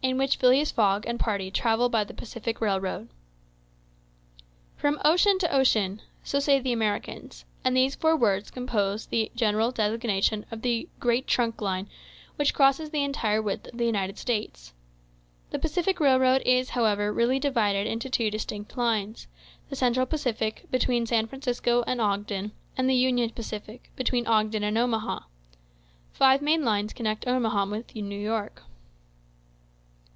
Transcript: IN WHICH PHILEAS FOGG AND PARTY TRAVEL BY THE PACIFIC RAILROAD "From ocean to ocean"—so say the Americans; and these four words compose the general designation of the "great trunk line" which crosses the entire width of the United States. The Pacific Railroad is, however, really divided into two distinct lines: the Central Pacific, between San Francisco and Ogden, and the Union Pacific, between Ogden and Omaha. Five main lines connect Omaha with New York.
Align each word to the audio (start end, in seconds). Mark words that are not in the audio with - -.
IN 0.00 0.16
WHICH 0.16 0.36
PHILEAS 0.36 0.70
FOGG 0.70 1.04
AND 1.06 1.18
PARTY 1.18 1.50
TRAVEL 1.50 1.88
BY 1.88 2.04
THE 2.04 2.14
PACIFIC 2.14 2.60
RAILROAD 2.60 3.08
"From 4.76 5.00
ocean 5.04 5.38
to 5.40 5.52
ocean"—so 5.54 6.38
say 6.38 6.60
the 6.60 6.72
Americans; 6.72 7.44
and 7.64 7.76
these 7.76 7.96
four 7.96 8.16
words 8.16 8.50
compose 8.52 9.06
the 9.06 9.30
general 9.34 9.72
designation 9.72 10.46
of 10.52 10.62
the 10.62 10.88
"great 11.00 11.26
trunk 11.26 11.60
line" 11.60 11.90
which 12.36 12.54
crosses 12.54 12.88
the 12.90 13.02
entire 13.02 13.42
width 13.42 13.66
of 13.66 13.76
the 13.76 13.84
United 13.84 14.18
States. 14.18 14.72
The 15.50 15.58
Pacific 15.58 15.98
Railroad 15.98 16.42
is, 16.46 16.70
however, 16.70 17.12
really 17.12 17.40
divided 17.40 17.88
into 17.88 18.08
two 18.08 18.30
distinct 18.30 18.76
lines: 18.78 19.26
the 19.68 19.76
Central 19.76 20.06
Pacific, 20.06 20.64
between 20.70 21.06
San 21.06 21.26
Francisco 21.26 21.82
and 21.88 22.00
Ogden, 22.00 22.52
and 22.76 22.88
the 22.88 22.94
Union 22.94 23.30
Pacific, 23.30 23.90
between 23.96 24.28
Ogden 24.28 24.62
and 24.62 24.78
Omaha. 24.78 25.24
Five 26.12 26.40
main 26.40 26.64
lines 26.64 26.92
connect 26.92 27.26
Omaha 27.26 27.66
with 27.66 27.94
New 27.96 28.18
York. 28.18 28.62